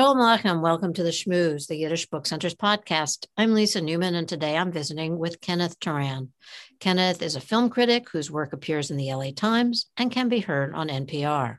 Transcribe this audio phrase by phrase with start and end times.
[0.00, 0.62] Shalom Aleichem.
[0.62, 3.26] Welcome to the Shmooze, the Yiddish Book Center's podcast.
[3.36, 6.32] I'm Lisa Newman, and today I'm visiting with Kenneth Turan.
[6.78, 10.40] Kenneth is a film critic whose work appears in the LA Times and can be
[10.40, 11.58] heard on NPR.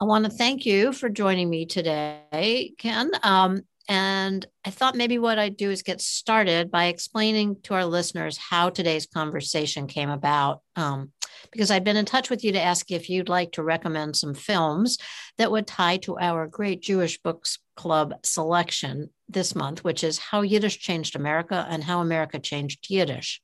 [0.00, 3.10] I want to thank you for joining me today, Ken.
[3.24, 7.84] Um, and I thought maybe what I'd do is get started by explaining to our
[7.84, 10.60] listeners how today's conversation came about.
[10.76, 11.12] Um,
[11.50, 14.34] because I've been in touch with you to ask if you'd like to recommend some
[14.34, 14.98] films
[15.38, 20.42] that would tie to our great Jewish Books Club selection this month, which is How
[20.42, 23.40] Yiddish Changed America and How America Changed Yiddish.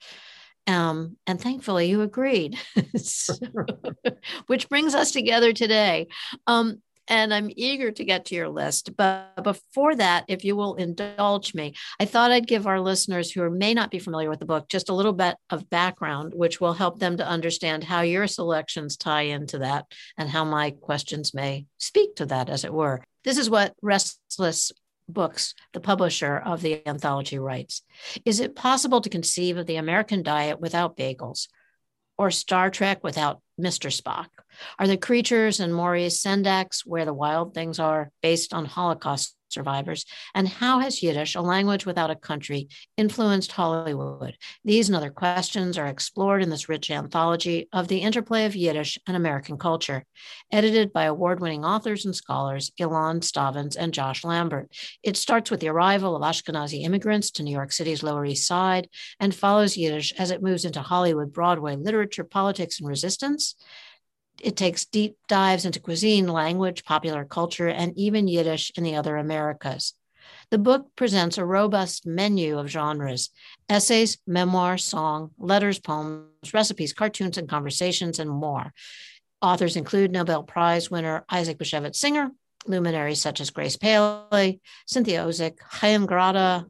[0.66, 2.59] Um, and thankfully, you agreed,
[4.46, 6.09] which brings us together today.
[6.46, 8.97] Um, and I'm eager to get to your list.
[8.97, 13.49] But before that, if you will indulge me, I thought I'd give our listeners who
[13.51, 16.74] may not be familiar with the book just a little bit of background, which will
[16.74, 21.66] help them to understand how your selections tie into that and how my questions may
[21.79, 23.02] speak to that, as it were.
[23.25, 24.73] This is what Restless
[25.09, 27.82] Books, the publisher of the anthology, writes
[28.27, 31.49] Is it possible to conceive of the American diet without bagels?
[32.19, 33.91] Or Star Trek without Mr.
[33.91, 34.27] Spock?
[34.79, 40.04] Are the creatures in Maurice Sendak's Where the Wild Things Are based on Holocaust survivors?
[40.35, 44.37] And how has Yiddish, a language without a country, influenced Hollywood?
[44.65, 48.99] These and other questions are explored in this rich anthology of the interplay of Yiddish
[49.07, 50.04] and American culture,
[50.52, 54.71] edited by award winning authors and scholars Ilan Stavans and Josh Lambert.
[55.02, 58.88] It starts with the arrival of Ashkenazi immigrants to New York City's Lower East Side
[59.21, 63.54] and follows Yiddish as it moves into Hollywood, Broadway, literature, politics, and resistance
[64.43, 69.17] it takes deep dives into cuisine, language, popular culture, and even Yiddish in the other
[69.17, 69.94] Americas.
[70.50, 73.31] The book presents a robust menu of genres
[73.69, 78.72] essays, memoir, song, letters, poems, recipes, cartoons, and conversations, and more.
[79.43, 82.31] Authors include Nobel Prize winner Isaac Bashevis Singer,
[82.66, 86.66] luminaries such as Grace Paley, Cynthia Ozick, Chaim Grada,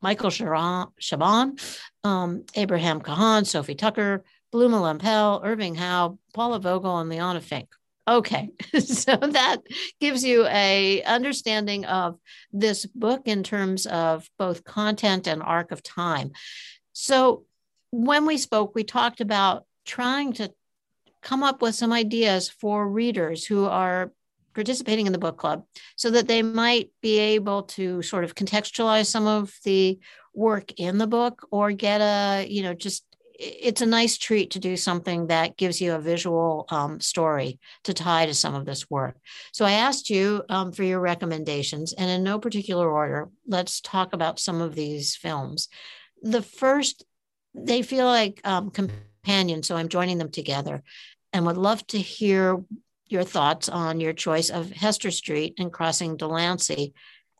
[0.00, 1.60] Michael Chabon,
[2.04, 7.68] um, Abraham Cahan, Sophie Tucker, Blume Lempel, Irving Howe, Paula Vogel, and Liana Finck.
[8.06, 8.48] Okay,
[8.80, 9.58] so that
[10.00, 12.18] gives you a understanding of
[12.52, 16.32] this book in terms of both content and arc of time.
[16.94, 17.44] So
[17.90, 20.52] when we spoke, we talked about trying to
[21.22, 24.12] come up with some ideas for readers who are
[24.54, 25.64] participating in the book club
[25.96, 29.98] so that they might be able to sort of contextualize some of the
[30.34, 33.04] work in the book or get a you know just
[33.38, 37.94] it's a nice treat to do something that gives you a visual um, story to
[37.94, 39.16] tie to some of this work.
[39.52, 44.12] So I asked you um, for your recommendations, and in no particular order, let's talk
[44.12, 45.68] about some of these films.
[46.20, 47.04] The first,
[47.54, 50.82] they feel like um, companions, so I'm joining them together
[51.32, 52.64] and would love to hear
[53.06, 56.92] your thoughts on your choice of Hester Street and Crossing Delancey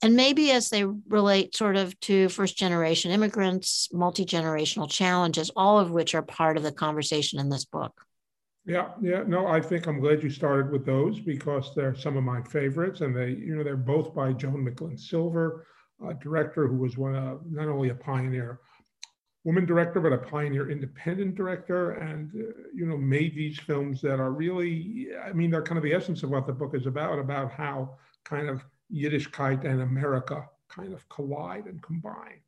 [0.03, 5.79] and maybe as they relate sort of to first generation immigrants, multi generational challenges, all
[5.79, 7.93] of which are part of the conversation in this book.
[8.65, 12.25] Yeah, yeah, no, I think I'm glad you started with those because they're some of
[12.25, 15.67] my favorites, and they, you know, they're both by Joan Micklin Silver,
[16.07, 18.61] a director who was one of not only a pioneer
[19.45, 24.21] woman director, but a pioneer independent director, and uh, you know, made these films that
[24.21, 27.19] are really, I mean, they're kind of the essence of what the book is about,
[27.19, 28.63] about how kind of
[28.93, 32.41] Yiddishkeit and America kind of collide and combine.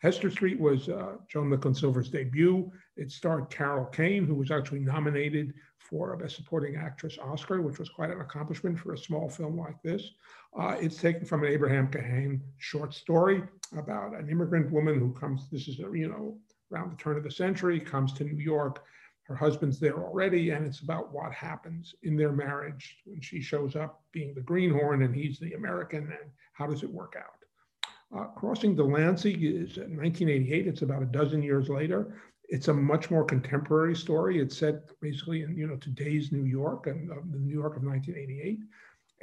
[0.00, 2.70] Hester Street was uh, Joan Micklin Silver's debut.
[2.96, 7.78] It starred Carol Kane, who was actually nominated for a Best Supporting Actress Oscar, which
[7.78, 10.10] was quite an accomplishment for a small film like this.
[10.56, 13.42] Uh, it's taken from an Abraham Cahan short story
[13.76, 16.36] about an immigrant woman who comes, this is, you know,
[16.72, 18.84] around the turn of the century, comes to New York
[19.28, 23.76] her husband's there already, and it's about what happens in their marriage when she shows
[23.76, 28.18] up being the greenhorn and he's the American, and how does it work out?
[28.18, 30.66] Uh, Crossing Delancey is 1988.
[30.66, 32.18] It's about a dozen years later.
[32.48, 34.40] It's a much more contemporary story.
[34.40, 37.82] It's set basically in you know today's New York and uh, the New York of
[37.82, 38.60] 1988.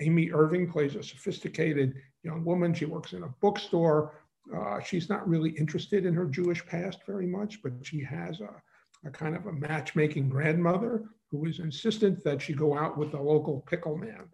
[0.02, 2.76] Amy Irving plays a sophisticated young woman.
[2.76, 4.22] She works in a bookstore.
[4.56, 8.62] Uh, she's not really interested in her Jewish past very much, but she has a
[9.06, 13.22] a kind of a matchmaking grandmother who is insistent that she go out with the
[13.22, 14.26] local pickle man.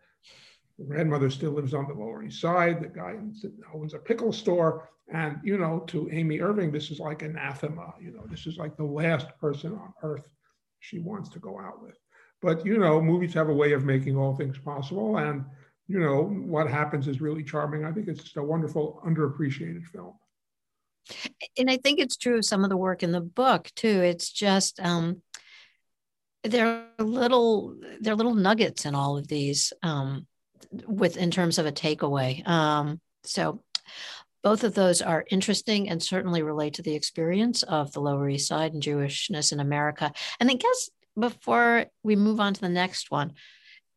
[0.79, 2.81] The grandmother still lives on the Lower East Side.
[2.81, 3.15] The guy
[3.73, 4.89] owns a pickle store.
[5.13, 7.93] And, you know, to Amy Irving, this is like anathema.
[7.99, 10.27] You know, this is like the last person on earth
[10.79, 11.97] she wants to go out with.
[12.41, 15.17] But, you know, movies have a way of making all things possible.
[15.17, 15.45] And,
[15.87, 17.85] you know, what happens is really charming.
[17.85, 20.13] I think it's just a wonderful, underappreciated film
[21.57, 24.01] and I think it's true of some of the work in the book too.
[24.01, 25.21] It's just um,
[26.43, 30.27] there are little there are little nuggets in all of these um,
[30.87, 32.47] with in terms of a takeaway.
[32.47, 33.61] Um, so
[34.43, 38.47] both of those are interesting and certainly relate to the experience of the Lower East
[38.47, 40.11] Side and Jewishness in America.
[40.39, 40.89] And I guess
[41.19, 43.33] before we move on to the next one,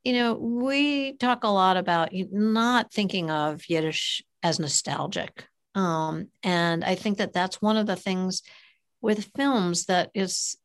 [0.02, 5.46] you know, we talk a lot about not thinking of Yiddish as nostalgic.
[5.74, 8.42] Um, and I think that that's one of the things
[9.00, 10.56] with films that is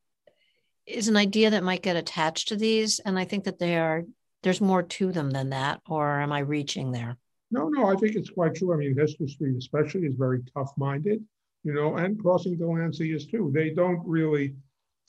[0.86, 2.98] is an idea that might get attached to these.
[3.00, 4.04] And I think that they are
[4.42, 5.80] there's more to them than that.
[5.88, 7.16] Or am I reaching there?
[7.50, 8.72] No, no, I think it's quite true.
[8.72, 11.22] I mean, Hester Street especially is very tough-minded,
[11.64, 13.50] you know, and Crossing Delancey is too.
[13.52, 14.54] They don't really,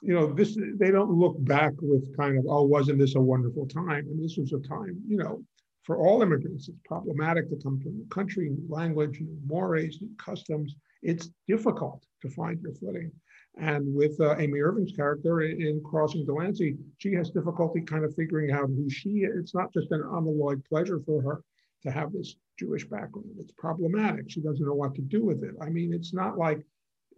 [0.02, 3.68] you know, this they don't look back with kind of, oh, wasn't this a wonderful
[3.68, 4.08] time?
[4.08, 5.44] And this was a time, you know,
[5.84, 9.98] for all immigrants, it's problematic to come to a new country, new language, new mores,
[10.02, 10.76] new customs.
[11.02, 13.12] It's difficult to find your footing.
[13.58, 18.16] And with uh, Amy Irving's character in, in Crossing Delancey, she has difficulty kind of
[18.16, 19.38] figuring out who she is.
[19.38, 21.44] It's not just an unalloyed pleasure for her
[21.84, 23.32] to have this Jewish background.
[23.40, 24.30] It's problematic.
[24.30, 25.56] She doesn't know what to do with it.
[25.62, 26.64] I mean, it's not like,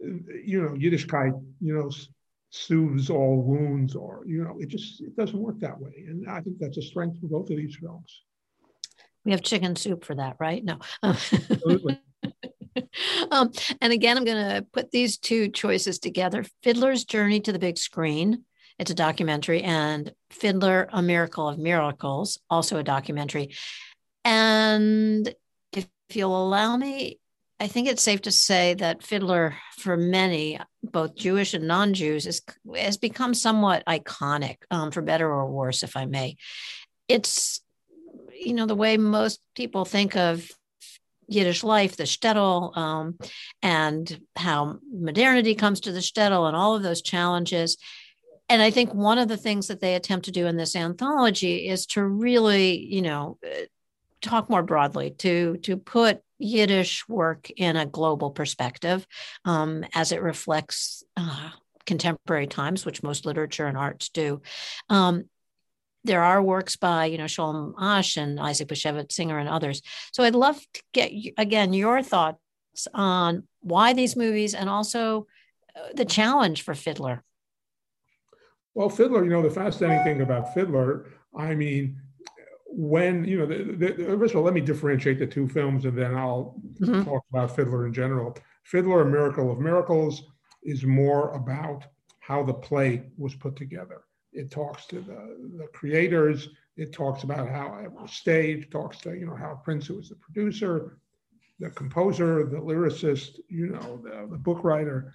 [0.00, 1.90] you know, Yiddishkeit, you know,
[2.50, 6.04] soothes all wounds or, you know, it just, it doesn't work that way.
[6.08, 8.22] And I think that's a strength for both of these films.
[9.24, 10.62] We have chicken soup for that, right?
[10.64, 10.78] No.
[11.02, 12.00] Absolutely.
[13.30, 17.58] um, and again, I'm going to put these two choices together Fiddler's Journey to the
[17.58, 18.44] Big Screen.
[18.78, 23.54] It's a documentary, and Fiddler, A Miracle of Miracles, also a documentary.
[24.24, 25.32] And
[25.72, 27.20] if you'll allow me,
[27.60, 32.26] I think it's safe to say that Fiddler, for many, both Jewish and non Jews,
[32.26, 32.42] is,
[32.74, 36.36] has become somewhat iconic, um, for better or worse, if I may.
[37.06, 37.60] It's,
[38.38, 40.50] you know, the way most people think of
[41.26, 43.18] Yiddish life, the shtetl, um,
[43.62, 47.76] and how modernity comes to the shtetl and all of those challenges.
[48.48, 51.68] And I think one of the things that they attempt to do in this anthology
[51.68, 53.38] is to really, you know,
[54.20, 59.06] talk more broadly to to put Yiddish work in a global perspective
[59.44, 61.50] um, as it reflects uh,
[61.86, 64.42] contemporary times, which most literature and arts do.
[64.88, 65.24] Um,
[66.04, 69.82] there are works by, you know, Sholem Asch and Isaac Bashevis Singer and others.
[70.12, 72.38] So I'd love to get, again, your thoughts
[72.92, 75.26] on why these movies and also
[75.74, 77.24] uh, the challenge for Fiddler.
[78.74, 81.06] Well, Fiddler, you know, the fascinating thing about Fiddler,
[81.36, 82.00] I mean,
[82.66, 85.96] when you know, the, the, first of all, let me differentiate the two films, and
[85.96, 87.04] then I'll mm-hmm.
[87.04, 88.36] talk about Fiddler in general.
[88.64, 90.24] Fiddler: A Miracle of Miracles
[90.64, 91.84] is more about
[92.18, 94.02] how the play was put together.
[94.34, 96.48] It talks to the, the creators.
[96.76, 98.70] It talks about how it was staged.
[98.70, 100.98] Talks to you know how Prince, who was the producer,
[101.60, 105.12] the composer, the lyricist, you know, the, the book writer,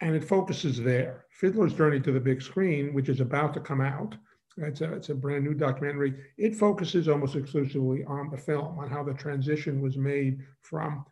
[0.00, 1.26] and it focuses there.
[1.30, 4.16] Fiddler's Journey to the Big Screen, which is about to come out,
[4.58, 6.14] it's a, it's a brand new documentary.
[6.38, 11.04] It focuses almost exclusively on the film, on how the transition was made from,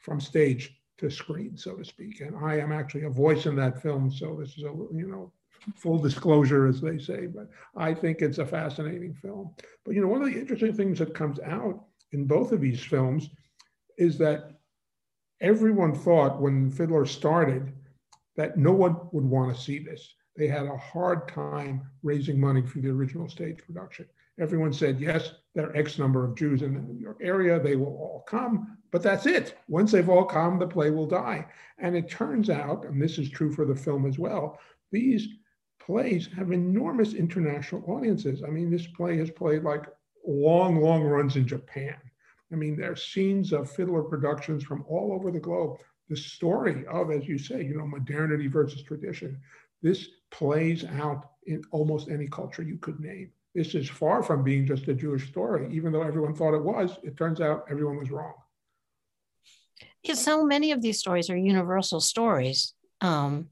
[0.00, 2.20] from stage to screen, so to speak.
[2.20, 5.32] And I am actually a voice in that film, so this is a you know
[5.76, 7.26] full disclosure, as they say.
[7.26, 9.54] But I think it's a fascinating film.
[9.84, 12.82] But you know, one of the interesting things that comes out in both of these
[12.82, 13.30] films
[13.98, 14.50] is that
[15.40, 17.72] everyone thought when Fiddler started
[18.36, 22.62] that no one would want to see this they had a hard time raising money
[22.62, 24.06] for the original stage production.
[24.40, 27.60] Everyone said, yes, there are X number of Jews in the New York area.
[27.60, 29.56] They will all come, but that's it.
[29.68, 31.46] Once they've all come, the play will die.
[31.78, 34.58] And it turns out, and this is true for the film as well,
[34.90, 35.28] these
[35.78, 38.42] plays have enormous international audiences.
[38.42, 39.84] I mean, this play has played like
[40.26, 41.96] long, long runs in Japan.
[42.52, 45.78] I mean, there are scenes of fiddler productions from all over the globe.
[46.08, 49.40] The story of, as you say, you know, modernity versus tradition.
[49.82, 53.30] This plays out in almost any culture you could name.
[53.54, 56.98] This is far from being just a Jewish story, even though everyone thought it was.
[57.02, 58.34] It turns out everyone was wrong.
[60.02, 63.48] Yeah, so many of these stories are universal stories um,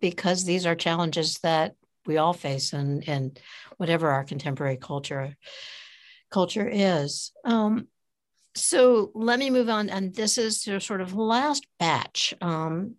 [0.00, 1.74] because these are challenges that
[2.06, 3.32] we all face and in
[3.76, 5.36] whatever our contemporary culture
[6.30, 7.32] culture is.
[7.44, 7.88] Um,
[8.54, 12.34] so let me move on, and this is your sort of last batch.
[12.40, 12.96] Um,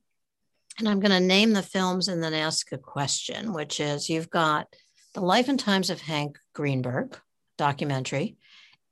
[0.78, 4.30] and I'm going to name the films and then ask a question, which is you've
[4.30, 4.68] got
[5.16, 7.20] The Life and Times of Hank Greenberg
[7.58, 8.38] documentary,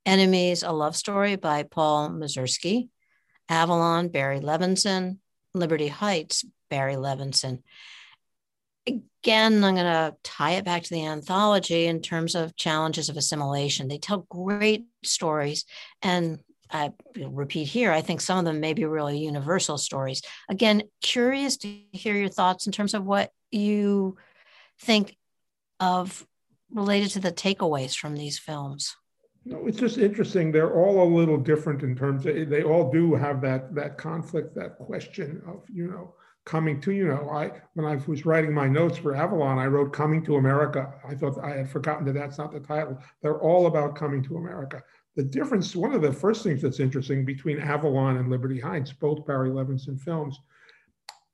[0.06, 2.90] Enemies, a love story by Paul Mazursky,
[3.48, 5.18] Avalon, Barry Levinson,
[5.54, 7.62] Liberty Heights, Barry Levinson.
[8.88, 13.18] Again, I'm going to tie it back to the anthology in terms of challenges of
[13.18, 13.88] assimilation.
[13.88, 15.66] They tell great stories
[16.02, 16.40] and
[16.72, 20.22] I repeat here, I think some of them may be really universal stories.
[20.50, 24.18] Again, curious to hear your thoughts in terms of what you
[24.82, 25.16] think
[25.80, 26.26] of
[26.72, 28.96] related to the takeaways from these films.
[29.46, 30.52] No, it's just interesting.
[30.52, 34.56] They're all a little different in terms of they all do have that that conflict,
[34.56, 36.16] that question of you know
[36.46, 39.92] coming to you know I when I was writing my notes for Avalon, I wrote
[39.92, 42.98] "Coming to America." I thought I had forgotten that that's not the title.
[43.22, 44.84] They're all about coming to America.
[45.16, 49.26] The difference, one of the first things that's interesting between Avalon and Liberty Heights, both
[49.26, 50.40] Barry Levinson films,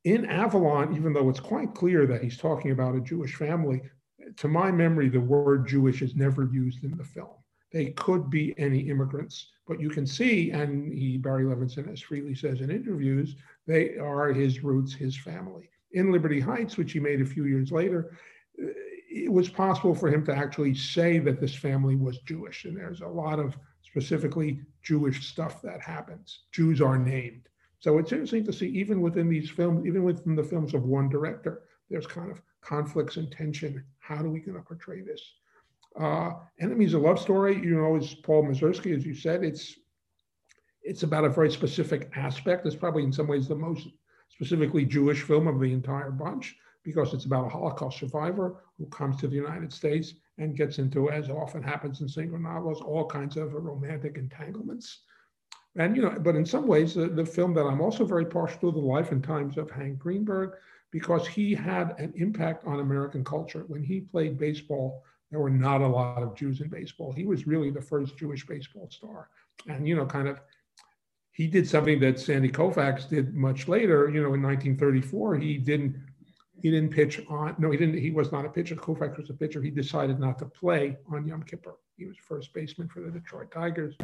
[0.04, 3.82] in Avalon, even though it's quite clear that he's talking about a Jewish family,
[4.38, 7.41] to my memory, the word Jewish is never used in the film
[7.72, 9.48] they could be any immigrants.
[9.68, 13.36] But you can see, and he, Barry Levinson, as freely says in interviews,
[13.68, 15.70] they are his roots, his family.
[15.94, 18.18] In Liberty Heights, which he made a few years later,
[18.62, 18.68] uh,
[19.10, 22.66] it was possible for him to actually say that this family was Jewish.
[22.66, 26.42] And there's a lot of specifically Jewish stuff that happens.
[26.52, 27.48] Jews are named.
[27.80, 31.10] So it's interesting to see, even within these films, even within the films of one
[31.10, 33.84] director, there's kind of conflicts and tension.
[34.00, 35.22] How are we going to portray this?
[36.00, 39.76] Uh, Enemies a love story, you know, is Paul Mazursky, as you said, it's
[40.84, 42.66] it's about a very specific aspect.
[42.66, 43.88] It's probably in some ways the most
[44.30, 49.18] specifically Jewish film of the entire bunch because it's about a Holocaust survivor who comes
[49.18, 53.38] to the United States and gets into, as often happens in Singer novels, all kinds
[53.38, 55.02] of romantic entanglements.
[55.76, 58.60] And you know, but in some ways, the, the film that I'm also very partial
[58.62, 60.54] to, the life and times of Hank Greenberg,
[60.92, 65.82] because he had an impact on American culture when he played baseball there were not
[65.82, 67.14] a lot of Jews in baseball.
[67.14, 69.30] He was really the first Jewish baseball star.
[69.68, 70.42] And, you know, kind of,
[71.32, 74.10] he did something that Sandy Koufax did much later.
[74.10, 75.96] You know, in 1934, he didn't
[76.62, 79.34] he didn't pitch on no he didn't he was not a pitcher koufax was a
[79.34, 83.10] pitcher he decided not to play on yom kippur he was first baseman for the
[83.10, 83.96] detroit tigers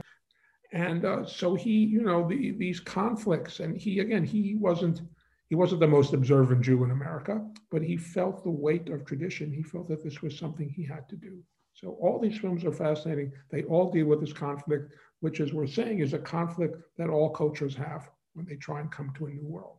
[0.73, 5.01] and uh, so he you know the, these conflicts and he again he wasn't
[5.49, 9.51] he wasn't the most observant Jew in America, but he felt the weight of tradition.
[9.51, 11.41] He felt that this was something he had to do.
[11.73, 13.31] So all these films are fascinating.
[13.49, 17.29] They all deal with this conflict, which, as we're saying, is a conflict that all
[17.29, 19.77] cultures have when they try and come to a new world.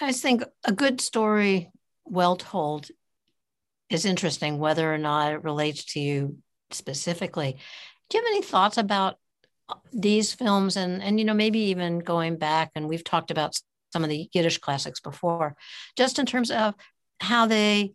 [0.00, 1.70] I think a good story,
[2.04, 2.88] well told,
[3.90, 6.38] is interesting, whether or not it relates to you
[6.70, 7.58] specifically.
[8.08, 9.18] Do you have any thoughts about
[9.92, 13.58] these films and and you know maybe even going back and we've talked about
[13.94, 15.54] some of the Yiddish classics before,
[15.96, 16.74] just in terms of
[17.20, 17.92] how they,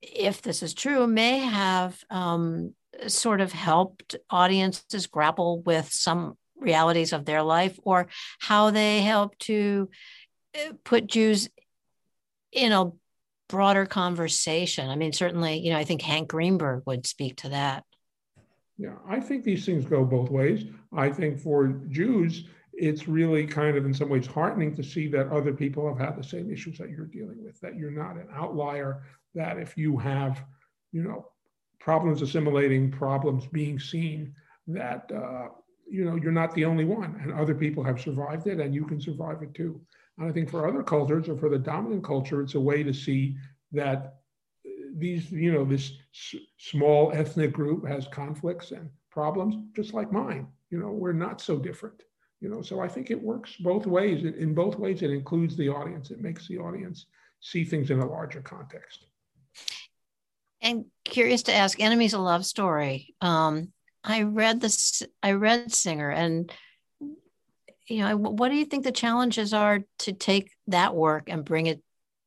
[0.00, 2.74] if this is true, may have um,
[3.08, 9.36] sort of helped audiences grapple with some realities of their life or how they help
[9.38, 9.90] to
[10.56, 11.50] uh, put Jews
[12.50, 12.90] in a
[13.50, 14.88] broader conversation.
[14.88, 17.84] I mean, certainly, you know, I think Hank Greenberg would speak to that.
[18.78, 20.64] Yeah, I think these things go both ways.
[20.96, 22.44] I think for Jews,
[22.78, 26.16] it's really kind of in some ways heartening to see that other people have had
[26.16, 29.02] the same issues that you're dealing with, that you're not an outlier,
[29.34, 30.44] that if you have,
[30.92, 31.26] you know,
[31.80, 34.32] problems assimilating, problems being seen,
[34.68, 35.48] that, uh,
[35.90, 38.84] you know, you're not the only one and other people have survived it and you
[38.84, 39.80] can survive it too.
[40.16, 42.92] And I think for other cultures or for the dominant culture, it's a way to
[42.92, 43.36] see
[43.72, 44.18] that
[44.94, 45.92] these, you know, this
[46.58, 50.46] small ethnic group has conflicts and problems just like mine.
[50.70, 52.02] You know, we're not so different
[52.40, 52.62] you know?
[52.62, 56.20] So i think it works both ways in both ways it includes the audience it
[56.20, 57.06] makes the audience
[57.40, 59.04] see things in a larger context.
[60.60, 63.14] And curious to ask enemies a love story.
[63.20, 63.72] Um,
[64.04, 66.52] i read this i read singer and
[67.88, 71.66] you know what do you think the challenges are to take that work and bring
[71.66, 71.82] it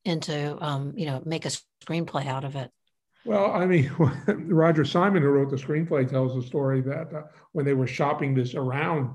[0.06, 1.52] into um, you know make a
[1.86, 2.72] screenplay out of it?
[3.24, 3.92] Well, I mean,
[4.28, 8.34] Roger Simon, who wrote the screenplay, tells a story that uh, when they were shopping
[8.34, 9.14] this around,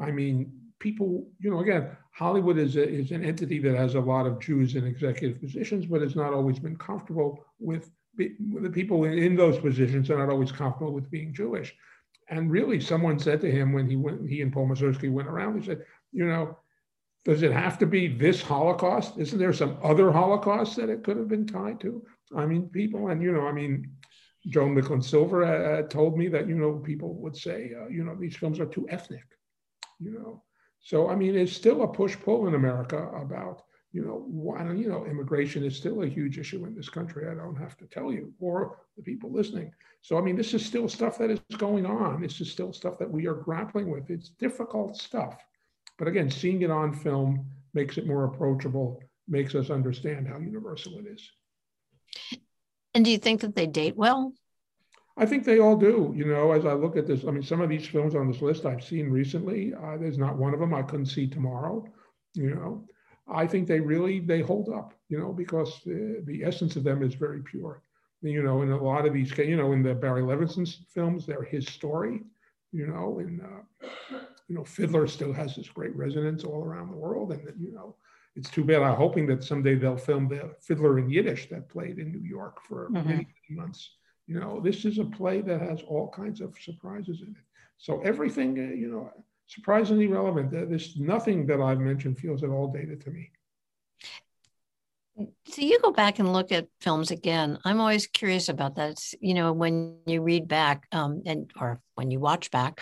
[0.00, 4.00] I mean, people, you know, again, Hollywood is, a, is an entity that has a
[4.00, 8.32] lot of Jews in executive positions, but has not always been comfortable with, with
[8.62, 11.74] the people in, in, those positions are not always comfortable with being Jewish.
[12.28, 15.60] And really, someone said to him when he went, he and Paul Mazursky went around,
[15.60, 16.58] he said, you know,
[17.24, 19.18] does it have to be this Holocaust?
[19.18, 22.04] Isn't there some other Holocaust that it could have been tied to?
[22.36, 23.90] I mean, people, and you know, I mean,
[24.48, 28.14] Joan Micklin Silver uh, told me that you know people would say, uh, you know,
[28.14, 29.24] these films are too ethnic
[29.98, 30.42] you know.
[30.80, 34.88] So I mean, it's still a push pull in America about you know why you
[34.88, 37.28] know immigration is still a huge issue in this country.
[37.28, 39.72] I don't have to tell you or the people listening.
[40.02, 42.20] So I mean, this is still stuff that is going on.
[42.20, 44.10] This is still stuff that we are grappling with.
[44.10, 45.36] It's difficult stuff,
[45.98, 50.98] but again, seeing it on film makes it more approachable, makes us understand how universal
[50.98, 51.30] it is.
[52.94, 54.32] And do you think that they date well?
[55.16, 56.12] I think they all do.
[56.16, 58.42] You know, as I look at this, I mean, some of these films on this
[58.42, 59.72] list I've seen recently.
[59.74, 61.86] Uh, there's not one of them I couldn't see tomorrow.
[62.34, 62.84] You know,
[63.28, 64.92] I think they really they hold up.
[65.08, 67.82] You know, because the, the essence of them is very pure.
[68.22, 71.42] You know, in a lot of these, you know, in the Barry Levinson films, they're
[71.42, 72.22] his story.
[72.72, 74.18] You know, and uh,
[74.48, 77.94] you know, Fiddler still has this great resonance all around the world, and you know,
[78.34, 78.82] it's too bad.
[78.82, 82.60] I'm hoping that someday they'll film the Fiddler in Yiddish that played in New York
[82.66, 82.94] for mm-hmm.
[82.94, 83.90] many, many months.
[84.26, 87.44] You know, this is a play that has all kinds of surprises in it.
[87.78, 89.10] So everything, uh, you know,
[89.46, 90.50] surprisingly relevant.
[90.50, 93.30] There's nothing that I've mentioned feels at all dated to me.
[95.46, 97.58] So you go back and look at films again.
[97.64, 98.90] I'm always curious about that.
[98.90, 102.80] It's, you know, when you read back um, and or when you watch back,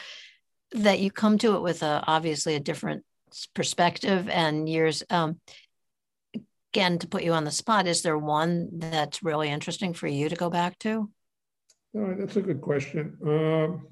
[0.72, 3.04] that you come to it with a obviously a different
[3.54, 5.02] perspective and years.
[5.10, 5.40] Um,
[6.72, 10.30] again, to put you on the spot, is there one that's really interesting for you
[10.30, 11.10] to go back to?
[11.94, 13.16] No, that's a good question.
[13.26, 13.88] Um,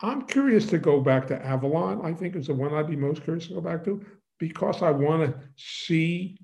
[0.00, 2.04] I'm curious to go back to Avalon.
[2.04, 4.04] I think is the one I'd be most curious to go back to
[4.38, 6.38] because I want to see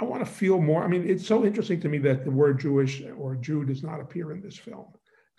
[0.00, 0.82] I want to feel more.
[0.82, 4.00] I mean, it's so interesting to me that the word Jewish or Jew does not
[4.00, 4.86] appear in this film,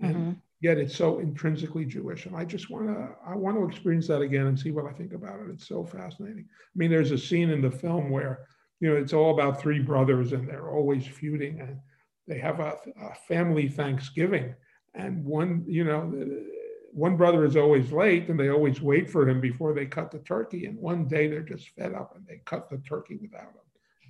[0.01, 0.31] and mm-hmm.
[0.59, 2.27] yet it's so intrinsically Jewish.
[2.27, 4.91] And I just want to, I want to experience that again and see what I
[4.91, 5.49] think about it.
[5.49, 6.45] It's so fascinating.
[6.47, 8.45] I mean, there's a scene in the film where
[8.79, 11.79] you know it's all about three brothers and they're always feuding, and
[12.27, 14.55] they have a, a family Thanksgiving,
[14.93, 16.13] and one, you know.
[16.93, 20.19] One brother is always late and they always wait for him before they cut the
[20.19, 20.65] turkey.
[20.65, 23.61] And one day they're just fed up and they cut the turkey without him.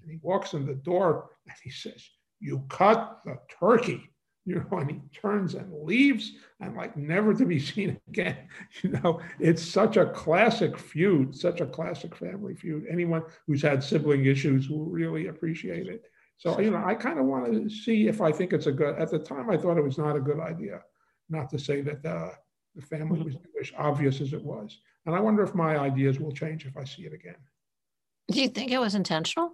[0.01, 2.03] And he walks in the door and he says,
[2.39, 4.09] You cut the turkey.
[4.43, 8.37] You know, and he turns and leaves and like never to be seen again.
[8.81, 12.85] You know, it's such a classic feud, such a classic family feud.
[12.89, 16.05] Anyone who's had sibling issues will really appreciate it.
[16.41, 18.97] So, you know, I kind of want to see if I think it's a good,
[18.97, 20.81] at the time, I thought it was not a good idea.
[21.29, 22.31] Not to say that uh,
[22.75, 24.79] the family was Jewish, obvious as it was.
[25.05, 27.35] And I wonder if my ideas will change if I see it again.
[28.31, 29.53] Do you think it was intentional?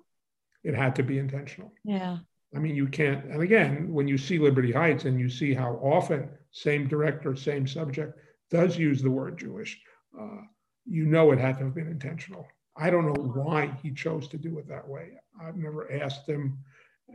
[0.63, 1.71] it had to be intentional.
[1.83, 2.17] Yeah.
[2.55, 5.73] I mean, you can't, and again, when you see Liberty Heights and you see how
[5.75, 8.19] often same director, same subject
[8.49, 9.79] does use the word Jewish,
[10.19, 10.41] uh,
[10.85, 12.47] you know it had to have been intentional.
[12.75, 15.11] I don't know why he chose to do it that way.
[15.41, 16.57] I've never asked him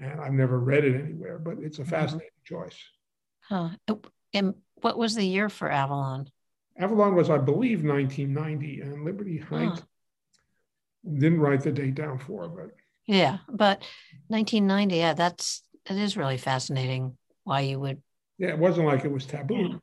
[0.01, 1.91] and I've never read it anywhere, but it's a mm-hmm.
[1.91, 2.65] fascinating mm-hmm.
[2.65, 2.79] choice.
[3.41, 3.71] Huh.
[4.35, 6.31] And what was the year for Avalon?
[6.79, 11.11] Avalon was, I believe, 1990, and Liberty Heights huh.
[11.19, 12.71] didn't write the date down for, but
[13.07, 13.83] yeah, but
[14.29, 17.17] 1990, yeah, that's that is really fascinating.
[17.45, 18.01] Why you would?
[18.39, 19.55] Yeah, it wasn't like it was taboo.
[19.55, 19.77] Yeah.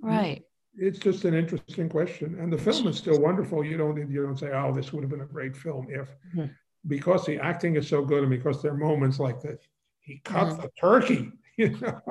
[0.00, 0.42] Right.
[0.76, 3.64] It's just an interesting question, and the film is still wonderful.
[3.64, 6.46] You don't you don't say, "Oh, this would have been a great film if," mm-hmm.
[6.86, 9.60] Because the acting is so good, and because there are moments like that.
[10.00, 10.62] He cut mm-hmm.
[10.62, 11.32] the turkey.
[11.56, 12.00] You know.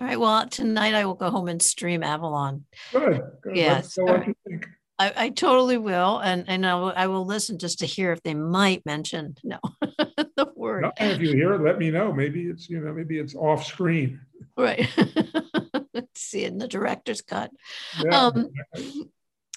[0.00, 0.18] All right.
[0.18, 2.64] Well, tonight I will go home and stream Avalon.
[2.92, 3.20] Good.
[3.42, 3.56] good.
[3.56, 3.98] Yes.
[3.98, 4.66] what you think.
[4.98, 8.22] I, I, totally will, and and I will, I will listen just to hear if
[8.22, 10.84] they might mention no the word.
[10.84, 12.10] No, if you hear it, let me know.
[12.10, 14.20] Maybe it's you know maybe it's off screen.
[14.56, 14.88] Right.
[16.14, 17.50] See it in the director's cut.
[18.02, 18.50] Yeah, um,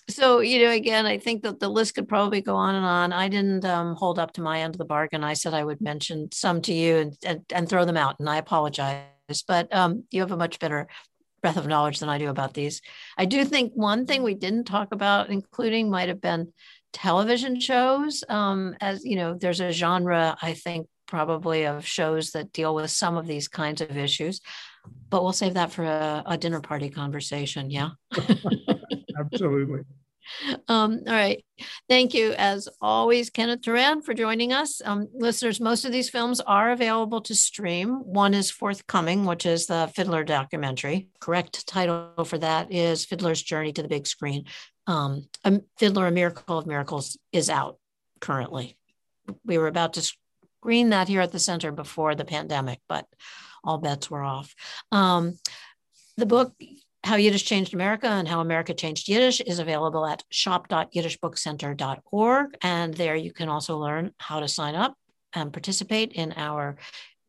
[0.09, 3.13] so you know, again, I think that the list could probably go on and on.
[3.13, 5.23] I didn't um, hold up to my end of the bargain.
[5.23, 8.29] I said I would mention some to you and and, and throw them out, and
[8.29, 9.03] I apologize.
[9.47, 10.87] But um, you have a much better
[11.41, 12.81] breadth of knowledge than I do about these.
[13.17, 16.53] I do think one thing we didn't talk about, including, might have been
[16.93, 18.23] television shows.
[18.29, 22.91] Um, as you know, there's a genre, I think, probably of shows that deal with
[22.91, 24.41] some of these kinds of issues,
[25.09, 27.69] but we'll save that for a, a dinner party conversation.
[27.69, 27.91] Yeah.
[29.19, 29.81] Absolutely.
[30.69, 31.43] Um, all right.
[31.89, 34.81] Thank you, as always, Kenneth Turan, for joining us.
[34.83, 37.89] Um, listeners, most of these films are available to stream.
[38.03, 41.07] One is forthcoming, which is the Fiddler documentary.
[41.19, 44.45] Correct title for that is Fiddler's Journey to the Big Screen.
[44.87, 47.77] Um, a Fiddler, A Miracle of Miracles is out
[48.19, 48.77] currently.
[49.45, 50.01] We were about to
[50.61, 53.05] screen that here at the center before the pandemic, but
[53.63, 54.53] all bets were off.
[54.91, 55.37] Um,
[56.15, 56.53] the book
[57.03, 62.57] how Yiddish Changed America and How America Changed Yiddish is available at shop.yiddishbookcenter.org.
[62.61, 64.95] And there you can also learn how to sign up
[65.33, 66.77] and participate in our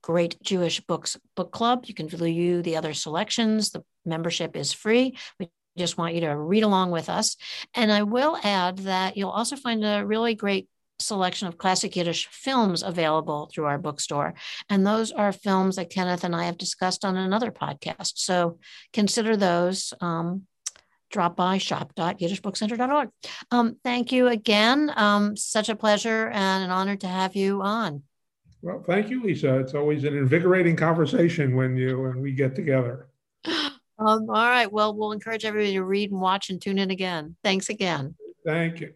[0.02, 1.84] great Jewish Books book club.
[1.86, 3.70] You can view the other selections.
[3.70, 5.16] The membership is free.
[5.38, 7.36] We just want you to read along with us.
[7.74, 10.68] And I will add that you'll also find a really great
[11.00, 14.34] selection of classic Yiddish films available through our bookstore.
[14.68, 18.12] And those are films that Kenneth and I have discussed on another podcast.
[18.16, 18.58] So
[18.92, 19.92] consider those.
[20.00, 20.46] Um,
[21.10, 23.08] drop by shop.yiddishbookcenter.org.
[23.50, 24.92] Um, thank you again.
[24.94, 28.02] Um, such a pleasure and an honor to have you on.
[28.60, 29.58] Well, thank you, Lisa.
[29.58, 33.08] It's always an invigorating conversation when you and we get together.
[34.00, 34.70] Um, all right.
[34.70, 37.36] Well, we'll encourage everybody to read and watch and tune in again.
[37.42, 38.14] Thanks again.
[38.44, 38.92] Thank you.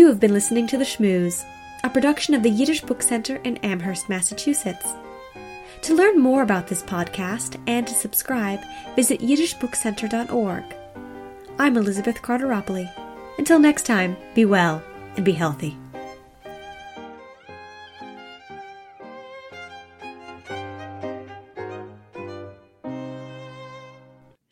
[0.00, 1.44] You have been listening to The Shmooze,
[1.84, 4.94] a production of the Yiddish Book Center in Amherst, Massachusetts.
[5.82, 8.60] To learn more about this podcast and to subscribe,
[8.96, 10.64] visit yiddishbookcenter.org.
[11.58, 12.90] I'm Elizabeth Carteropoli.
[13.36, 14.82] Until next time, be well
[15.16, 15.76] and be healthy.